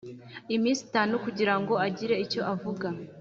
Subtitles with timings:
[0.55, 2.87] Iminsi itanu kugira ngo agire icyo avuga